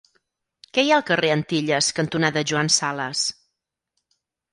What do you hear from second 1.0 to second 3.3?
al carrer Antilles cantonada Joan Sales?